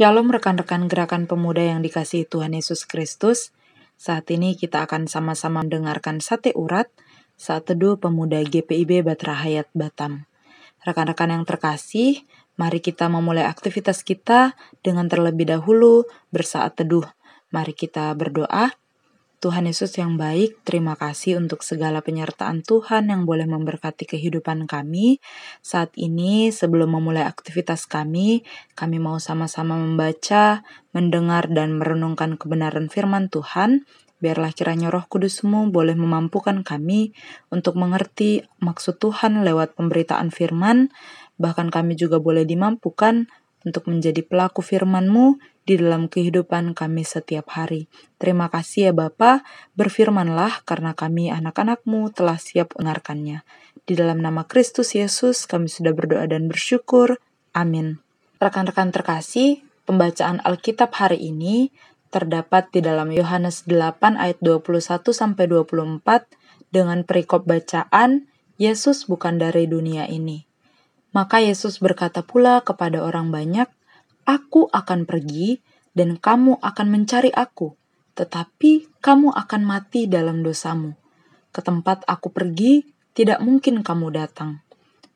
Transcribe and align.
Shalom 0.00 0.32
rekan-rekan 0.32 0.88
gerakan 0.88 1.28
pemuda 1.28 1.60
yang 1.60 1.84
dikasihi 1.84 2.24
Tuhan 2.24 2.56
Yesus 2.56 2.88
Kristus. 2.88 3.52
Saat 4.00 4.32
ini 4.32 4.56
kita 4.56 4.88
akan 4.88 5.04
sama-sama 5.04 5.60
mendengarkan 5.60 6.24
sate 6.24 6.56
urat 6.56 6.88
saat 7.36 7.68
teduh 7.68 8.00
pemuda 8.00 8.40
GPIB 8.40 9.04
Batra 9.04 9.36
Hayat 9.36 9.68
Batam. 9.76 10.24
Rekan-rekan 10.88 11.36
yang 11.36 11.44
terkasih, 11.44 12.24
mari 12.56 12.80
kita 12.80 13.12
memulai 13.12 13.44
aktivitas 13.44 14.00
kita 14.00 14.56
dengan 14.80 15.04
terlebih 15.04 15.52
dahulu 15.52 16.08
bersaat 16.32 16.80
teduh. 16.80 17.04
Mari 17.52 17.76
kita 17.76 18.16
berdoa. 18.16 18.72
Tuhan 19.40 19.64
Yesus 19.64 19.96
yang 19.96 20.20
baik, 20.20 20.68
terima 20.68 21.00
kasih 21.00 21.40
untuk 21.40 21.64
segala 21.64 22.04
penyertaan 22.04 22.60
Tuhan 22.60 23.08
yang 23.08 23.24
boleh 23.24 23.48
memberkati 23.48 24.04
kehidupan 24.04 24.68
kami. 24.68 25.16
Saat 25.64 25.96
ini, 25.96 26.52
sebelum 26.52 26.92
memulai 26.92 27.24
aktivitas 27.24 27.88
kami, 27.88 28.44
kami 28.76 29.00
mau 29.00 29.16
sama-sama 29.16 29.80
membaca, 29.80 30.60
mendengar, 30.92 31.48
dan 31.48 31.80
merenungkan 31.80 32.36
kebenaran 32.36 32.92
firman 32.92 33.32
Tuhan. 33.32 33.88
Biarlah 34.20 34.52
kiranya 34.52 34.92
roh 34.92 35.08
kudusmu 35.08 35.72
boleh 35.72 35.96
memampukan 35.96 36.60
kami 36.60 37.16
untuk 37.48 37.80
mengerti 37.80 38.44
maksud 38.60 39.00
Tuhan 39.00 39.40
lewat 39.40 39.72
pemberitaan 39.72 40.28
firman, 40.28 40.92
bahkan 41.40 41.72
kami 41.72 41.96
juga 41.96 42.20
boleh 42.20 42.44
dimampukan 42.44 43.24
untuk 43.64 43.88
menjadi 43.88 44.20
pelaku 44.20 44.60
firman-Mu 44.60 45.40
di 45.70 45.78
dalam 45.78 46.10
kehidupan 46.10 46.74
kami 46.74 47.06
setiap 47.06 47.54
hari. 47.54 47.86
Terima 48.18 48.50
kasih 48.50 48.90
ya 48.90 48.92
Bapa, 48.92 49.46
berfirmanlah 49.78 50.66
karena 50.66 50.98
kami 50.98 51.30
anak-anak-Mu 51.30 52.10
telah 52.10 52.42
siap 52.42 52.74
mendengarkannya. 52.74 53.46
Di 53.86 53.94
dalam 53.94 54.18
nama 54.18 54.50
Kristus 54.50 54.98
Yesus 54.98 55.46
kami 55.46 55.70
sudah 55.70 55.94
berdoa 55.94 56.26
dan 56.26 56.50
bersyukur. 56.50 57.22
Amin. 57.54 58.02
Rekan-rekan 58.42 58.90
terkasih, 58.90 59.62
pembacaan 59.86 60.42
Alkitab 60.42 60.90
hari 60.90 61.30
ini 61.30 61.70
terdapat 62.10 62.74
di 62.74 62.82
dalam 62.82 63.14
Yohanes 63.14 63.62
8 63.70 64.18
ayat 64.18 64.42
21 64.42 65.14
sampai 65.14 65.46
24 65.46 66.02
dengan 66.74 67.06
perikop 67.06 67.46
bacaan 67.46 68.26
Yesus 68.58 69.06
bukan 69.06 69.38
dari 69.38 69.70
dunia 69.70 70.10
ini. 70.10 70.42
Maka 71.14 71.38
Yesus 71.38 71.78
berkata 71.78 72.26
pula 72.26 72.58
kepada 72.66 73.06
orang 73.06 73.30
banyak, 73.30 73.70
"Aku 74.30 74.70
akan 74.70 75.10
pergi, 75.10 75.58
dan 75.90 76.14
kamu 76.14 76.62
akan 76.62 76.86
mencari 76.86 77.34
Aku, 77.34 77.74
tetapi 78.14 78.86
kamu 79.02 79.34
akan 79.34 79.62
mati 79.66 80.06
dalam 80.06 80.46
dosamu. 80.46 80.94
Ke 81.50 81.58
tempat 81.66 82.06
Aku 82.06 82.30
pergi, 82.30 82.86
tidak 83.10 83.42
mungkin 83.42 83.82
kamu 83.82 84.14
datang." 84.14 84.62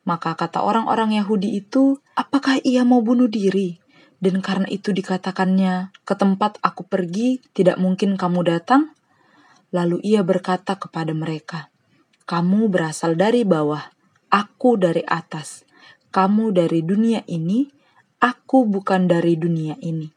Maka 0.03 0.35
kata 0.35 0.67
orang-orang 0.67 1.15
Yahudi 1.15 1.63
itu, 1.63 2.03
"Apakah 2.19 2.59
ia 2.67 2.83
mau 2.83 2.99
bunuh 3.07 3.31
diri?" 3.31 3.79
Dan 4.19 4.43
karena 4.43 4.67
itu 4.67 4.91
dikatakannya, 4.91 5.95
"Ke 6.03 6.19
tempat 6.19 6.59
Aku 6.67 6.83
pergi, 6.83 7.39
tidak 7.55 7.79
mungkin 7.79 8.19
kamu 8.19 8.43
datang." 8.43 8.91
Lalu 9.71 10.03
ia 10.03 10.27
berkata 10.27 10.75
kepada 10.75 11.15
mereka, 11.15 11.71
"Kamu 12.27 12.67
berasal 12.67 13.15
dari 13.15 13.47
bawah, 13.47 13.95
Aku 14.35 14.75
dari 14.75 15.07
atas." 15.07 15.65
kamu 16.15 16.55
dari 16.55 16.87
dunia 16.87 17.27
ini, 17.27 17.67
aku 18.23 18.67
bukan 18.69 19.07
dari 19.11 19.39
dunia 19.39 19.79
ini. 19.83 20.11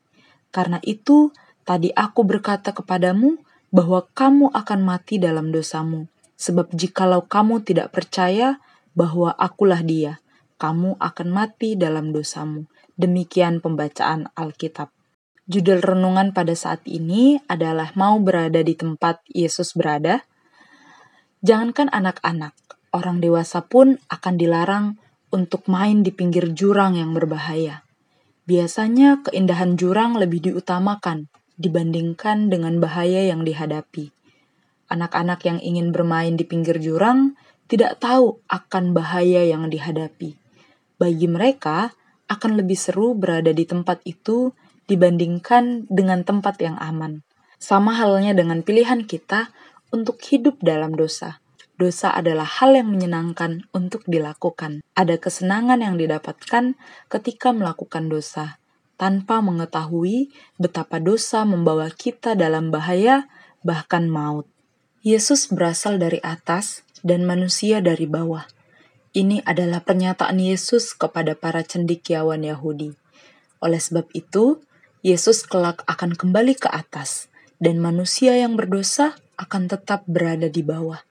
Karena 0.50 0.81
itu, 0.84 1.31
tadi 1.68 1.94
aku 1.94 2.25
berkata 2.25 2.74
kepadamu 2.74 3.38
bahwa 3.69 4.08
kamu 4.16 4.53
akan 4.53 4.80
mati 4.81 5.19
dalam 5.19 5.52
dosamu. 5.52 6.08
Sebab 6.38 6.69
jikalau 6.74 7.25
kamu 7.25 7.66
tidak 7.66 7.90
percaya 7.94 8.62
bahwa 8.94 9.34
akulah 9.34 9.81
dia, 9.81 10.22
kamu 10.62 10.97
akan 11.02 11.28
mati 11.34 11.74
dalam 11.74 12.13
dosamu. 12.13 12.69
Demikian 12.97 13.62
pembacaan 13.62 14.29
Alkitab. 14.34 14.90
Judul 15.47 15.79
renungan 15.79 16.35
pada 16.35 16.52
saat 16.58 16.84
ini 16.90 17.40
adalah 17.47 17.96
mau 17.96 18.19
berada 18.19 18.59
di 18.59 18.75
tempat 18.75 19.24
Yesus 19.31 19.74
berada. 19.79 20.28
Jangankan 21.40 21.88
anak-anak, 21.88 22.52
orang 22.91 23.24
dewasa 23.24 23.64
pun 23.64 23.96
akan 24.12 24.35
dilarang 24.35 24.85
untuk 25.31 25.72
main 25.72 26.03
di 26.03 26.12
pinggir 26.12 26.52
jurang 26.52 27.00
yang 27.00 27.16
berbahaya. 27.16 27.86
Biasanya 28.47 29.28
keindahan 29.28 29.75
jurang 29.75 30.16
lebih 30.16 30.40
diutamakan 30.40 31.28
dibandingkan 31.59 32.47
dengan 32.47 32.80
bahaya 32.80 33.28
yang 33.28 33.44
dihadapi. 33.44 34.16
Anak-anak 34.88 35.44
yang 35.44 35.59
ingin 35.59 35.91
bermain 35.91 36.40
di 36.40 36.47
pinggir 36.47 36.80
jurang 36.80 37.35
tidak 37.68 38.00
tahu 38.00 38.40
akan 38.47 38.96
bahaya 38.96 39.44
yang 39.44 39.68
dihadapi. 39.68 40.40
Bagi 40.96 41.28
mereka, 41.28 41.91
akan 42.31 42.56
lebih 42.63 42.80
seru 42.80 43.12
berada 43.19 43.52
di 43.52 43.68
tempat 43.68 44.00
itu 44.08 44.56
dibandingkan 44.88 45.84
dengan 45.91 46.24
tempat 46.24 46.56
yang 46.64 46.79
aman. 46.79 47.28
Sama 47.59 48.00
halnya 48.00 48.31
dengan 48.31 48.64
pilihan 48.64 49.03
kita 49.03 49.52
untuk 49.91 50.24
hidup 50.24 50.64
dalam 50.64 50.96
dosa 50.96 51.44
dosa 51.77 52.11
adalah 52.11 52.45
hal 52.45 52.73
yang 52.73 52.89
menyenangkan 52.89 53.69
untuk 53.71 54.03
dilakukan. 54.09 54.81
Ada 54.97 55.21
kesenangan 55.21 55.79
yang 55.81 55.95
didapatkan 55.95 56.73
ketika 57.07 57.53
melakukan 57.53 58.09
dosa, 58.09 58.57
tanpa 58.97 59.40
mengetahui 59.46 60.34
betapa 60.57 60.97
dosa 60.97 61.46
membawa 61.46 61.87
kita 61.93 62.34
dalam 62.34 62.73
bahaya, 62.73 63.29
bahkan 63.61 64.09
maut. 64.09 64.49
Yesus 65.05 65.47
berasal 65.53 66.02
dari 66.02 66.17
atas 66.25 66.84
dan 67.05 67.23
manusia 67.23 67.79
dari 67.79 68.09
bawah. 68.09 68.49
Ini 69.16 69.46
adalah 69.47 69.81
pernyataan 69.85 70.37
Yesus 70.37 70.91
kepada 70.97 71.37
para 71.37 71.63
cendikiawan 71.63 72.43
Yahudi. 72.43 72.93
Oleh 73.63 73.81
sebab 73.81 74.09
itu, 74.13 74.61
Yesus 75.05 75.46
kelak 75.47 75.81
akan 75.87 76.17
kembali 76.17 76.57
ke 76.59 76.69
atas, 76.69 77.31
dan 77.57 77.81
manusia 77.81 78.35
yang 78.35 78.59
berdosa 78.59 79.17
akan 79.40 79.69
tetap 79.72 80.03
berada 80.05 80.52
di 80.52 80.61
bawah. 80.61 81.06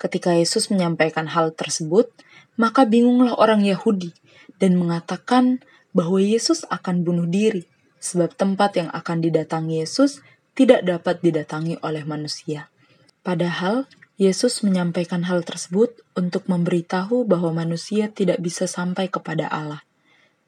Ketika 0.00 0.32
Yesus 0.32 0.72
menyampaikan 0.72 1.28
hal 1.28 1.52
tersebut, 1.52 2.08
maka 2.56 2.88
bingunglah 2.88 3.36
orang 3.36 3.60
Yahudi 3.68 4.16
dan 4.56 4.80
mengatakan 4.80 5.60
bahwa 5.92 6.16
Yesus 6.16 6.64
akan 6.72 7.04
bunuh 7.04 7.28
diri, 7.28 7.68
sebab 8.00 8.32
tempat 8.32 8.80
yang 8.80 8.88
akan 8.96 9.20
didatangi 9.20 9.84
Yesus 9.84 10.24
tidak 10.56 10.88
dapat 10.88 11.20
didatangi 11.20 11.76
oleh 11.84 12.08
manusia. 12.08 12.72
Padahal 13.20 13.84
Yesus 14.16 14.64
menyampaikan 14.64 15.28
hal 15.28 15.44
tersebut 15.44 16.00
untuk 16.16 16.48
memberitahu 16.48 17.28
bahwa 17.28 17.60
manusia 17.64 18.08
tidak 18.08 18.40
bisa 18.40 18.64
sampai 18.64 19.12
kepada 19.12 19.52
Allah. 19.52 19.84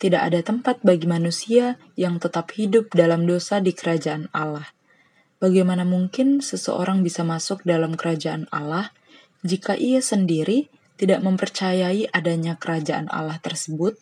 Tidak 0.01 0.19
ada 0.19 0.41
tempat 0.41 0.81
bagi 0.81 1.05
manusia 1.05 1.77
yang 1.97 2.17
tetap 2.17 2.57
hidup 2.57 2.89
dalam 2.97 3.29
dosa 3.29 3.61
di 3.61 3.77
kerajaan 3.77 4.33
Allah. 4.33 4.73
Bagaimana 5.41 5.85
mungkin 5.85 6.41
seseorang 6.41 7.05
bisa 7.05 7.25
masuk 7.25 7.65
dalam 7.69 7.97
kerajaan 7.97 8.49
Allah 8.49 8.93
jika 9.43 9.75
ia 9.75 9.99
sendiri 9.99 10.71
tidak 10.95 11.19
mempercayai 11.27 12.07
adanya 12.15 12.55
kerajaan 12.55 13.11
Allah 13.11 13.43
tersebut, 13.43 13.99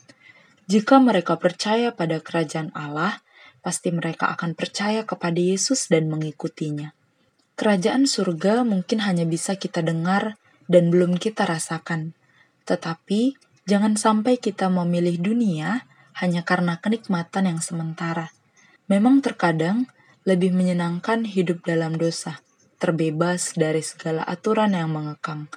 jika 0.69 1.01
mereka 1.01 1.41
percaya 1.41 1.97
pada 1.97 2.21
kerajaan 2.21 2.69
Allah, 2.77 3.25
pasti 3.65 3.89
mereka 3.89 4.29
akan 4.37 4.53
percaya 4.53 5.09
kepada 5.09 5.41
Yesus 5.41 5.89
dan 5.89 6.13
mengikutinya. 6.13 6.93
Kerajaan 7.57 8.05
surga 8.05 8.69
mungkin 8.69 9.01
hanya 9.01 9.25
bisa 9.25 9.57
kita 9.57 9.81
dengar 9.81 10.37
dan 10.69 10.93
belum 10.93 11.17
kita 11.17 11.49
rasakan, 11.49 12.13
tetapi 12.69 13.37
jangan 13.65 13.97
sampai 13.97 14.37
kita 14.37 14.69
memilih 14.69 15.17
dunia 15.21 15.89
hanya 16.21 16.45
karena 16.45 16.77
kenikmatan 16.85 17.49
yang 17.49 17.61
sementara. 17.65 18.29
Memang 18.93 19.25
terkadang 19.25 19.89
lebih 20.29 20.53
menyenangkan 20.53 21.25
hidup 21.25 21.65
dalam 21.65 21.97
dosa 21.97 22.45
terbebas 22.81 23.53
dari 23.53 23.85
segala 23.85 24.25
aturan 24.25 24.73
yang 24.73 24.89
mengekang. 24.89 25.53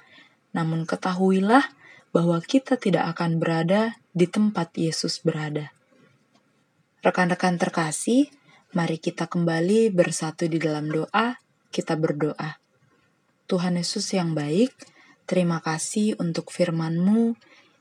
Namun 0.52 0.84
ketahuilah 0.84 1.64
bahwa 2.12 2.38
kita 2.44 2.76
tidak 2.76 3.16
akan 3.16 3.40
berada 3.40 3.98
di 4.12 4.28
tempat 4.28 4.76
Yesus 4.76 5.18
berada. 5.24 5.74
Rekan-rekan 7.02 7.58
terkasih, 7.58 8.30
mari 8.76 9.02
kita 9.02 9.26
kembali 9.26 9.90
bersatu 9.90 10.46
di 10.46 10.62
dalam 10.62 10.86
doa, 10.86 11.40
kita 11.74 11.98
berdoa. 11.98 12.60
Tuhan 13.50 13.76
Yesus 13.76 14.14
yang 14.14 14.32
baik, 14.32 14.70
terima 15.26 15.58
kasih 15.58 16.14
untuk 16.22 16.54
firman-Mu 16.54 17.34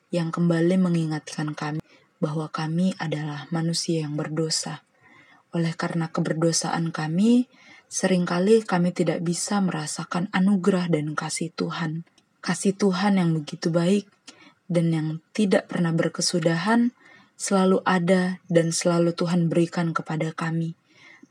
yang 0.10 0.34
kembali 0.34 0.76
mengingatkan 0.82 1.54
kami 1.54 1.84
bahwa 2.18 2.48
kami 2.48 2.96
adalah 3.00 3.46
manusia 3.52 4.08
yang 4.08 4.16
berdosa. 4.16 4.82
Oleh 5.54 5.76
karena 5.78 6.10
keberdosaan 6.10 6.90
kami, 6.90 7.52
Seringkali 7.94 8.66
kami 8.66 8.90
tidak 8.90 9.22
bisa 9.22 9.62
merasakan 9.62 10.26
anugerah 10.34 10.90
dan 10.90 11.14
kasih 11.14 11.54
Tuhan. 11.54 12.10
Kasih 12.42 12.74
Tuhan 12.74 13.22
yang 13.22 13.38
begitu 13.38 13.70
baik 13.70 14.10
dan 14.66 14.90
yang 14.90 15.08
tidak 15.30 15.70
pernah 15.70 15.94
berkesudahan 15.94 16.90
selalu 17.38 17.86
ada 17.86 18.42
dan 18.50 18.74
selalu 18.74 19.14
Tuhan 19.14 19.46
berikan 19.46 19.94
kepada 19.94 20.34
kami. 20.34 20.74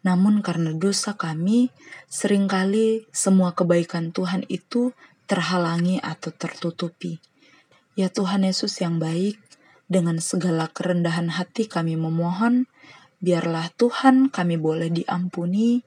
Namun 0.06 0.38
karena 0.38 0.70
dosa 0.70 1.19
kami, 1.19 1.75
sering 2.06 2.47
kali 2.47 3.11
semua 3.11 3.58
kebaikan 3.58 4.15
Tuhan 4.15 4.47
itu 4.47 4.94
terhalangi 5.26 5.99
atau 5.99 6.31
tertutupi. 6.31 7.19
Ya 7.99 8.06
Tuhan 8.06 8.47
Yesus 8.47 8.79
yang 8.79 9.03
baik, 9.03 9.35
dengan 9.91 10.23
segala 10.23 10.70
kerendahan 10.70 11.26
hati 11.35 11.67
kami 11.67 11.99
memohon, 11.99 12.70
biarlah 13.19 13.67
Tuhan 13.75 14.31
kami 14.31 14.62
boleh 14.62 14.94
diampuni 14.94 15.82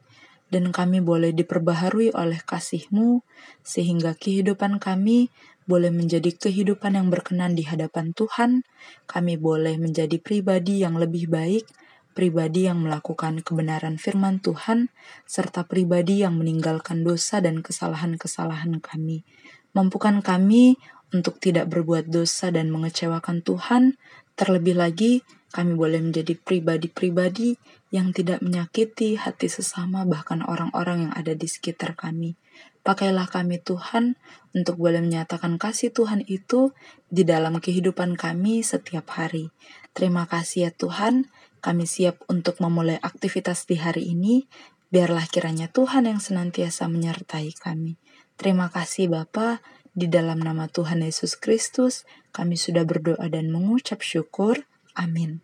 dan 0.55 0.71
kami 0.71 1.03
boleh 1.03 1.35
diperbaharui 1.35 2.15
oleh 2.15 2.39
kasih-Mu 2.39 3.19
sehingga 3.59 4.15
kehidupan 4.15 4.79
kami 4.79 5.27
boleh 5.67 5.91
menjadi 5.91 6.31
kehidupan 6.31 6.95
yang 6.95 7.11
berkenan 7.11 7.59
di 7.59 7.67
hadapan 7.67 8.15
Tuhan. 8.15 8.63
Kami 9.03 9.35
boleh 9.35 9.75
menjadi 9.75 10.15
pribadi 10.15 10.79
yang 10.79 10.95
lebih 10.95 11.27
baik, 11.27 11.67
pribadi 12.15 12.71
yang 12.71 12.87
melakukan 12.87 13.43
kebenaran 13.43 13.99
firman 13.99 14.39
Tuhan, 14.39 14.95
serta 15.27 15.67
pribadi 15.67 16.23
yang 16.23 16.39
meninggalkan 16.39 17.03
dosa 17.03 17.43
dan 17.43 17.59
kesalahan-kesalahan 17.59 18.79
kami. 18.79 19.27
Mampukan 19.75 20.23
kami 20.23 20.79
untuk 21.11 21.43
tidak 21.43 21.67
berbuat 21.67 22.07
dosa 22.07 22.47
dan 22.47 22.71
mengecewakan 22.71 23.43
Tuhan, 23.43 23.99
terlebih 24.35 24.75
lagi 24.75 25.23
kami 25.55 25.71
boleh 25.79 26.03
menjadi 26.03 26.35
pribadi-pribadi 26.35 27.55
yang 27.87 28.11
tidak 28.11 28.43
menyakiti 28.43 29.15
hati 29.15 29.47
sesama, 29.47 30.03
bahkan 30.03 30.43
orang-orang 30.43 31.07
yang 31.07 31.13
ada 31.15 31.31
di 31.31 31.47
sekitar 31.47 31.95
kami. 31.95 32.35
Pakailah 32.83 33.31
kami, 33.31 33.63
Tuhan, 33.63 34.19
untuk 34.51 34.75
boleh 34.75 34.99
menyatakan 34.99 35.55
kasih 35.55 35.95
Tuhan 35.95 36.27
itu 36.27 36.75
di 37.07 37.23
dalam 37.23 37.55
kehidupan 37.55 38.19
kami 38.19 38.67
setiap 38.67 39.15
hari. 39.15 39.55
Terima 39.95 40.27
kasih, 40.27 40.69
ya 40.69 40.71
Tuhan. 40.75 41.31
Kami 41.63 41.87
siap 41.87 42.19
untuk 42.27 42.59
memulai 42.59 42.99
aktivitas 42.99 43.63
di 43.63 43.79
hari 43.79 44.11
ini. 44.11 44.51
Biarlah 44.91 45.25
kiranya 45.31 45.71
Tuhan 45.71 46.05
yang 46.05 46.19
senantiasa 46.19 46.91
menyertai 46.91 47.55
kami. 47.55 47.95
Terima 48.35 48.67
kasih, 48.67 49.07
Bapa. 49.07 49.63
Di 49.95 50.11
dalam 50.11 50.43
nama 50.43 50.67
Tuhan 50.67 50.99
Yesus 51.07 51.39
Kristus, 51.39 52.03
kami 52.35 52.59
sudah 52.59 52.83
berdoa 52.83 53.31
dan 53.31 53.47
mengucap 53.47 54.03
syukur. 54.03 54.67
Amin. 54.91 55.39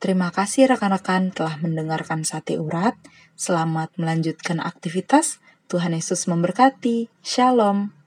Terima 0.00 0.32
kasih 0.32 0.72
rekan-rekan 0.72 1.36
telah 1.36 1.60
mendengarkan 1.60 2.24
sate 2.24 2.56
urat. 2.56 2.96
Selamat 3.36 3.92
melanjutkan 4.00 4.64
aktivitas. 4.64 5.44
Tuhan 5.68 5.92
Yesus 5.92 6.24
memberkati. 6.24 7.12
Shalom. 7.20 7.97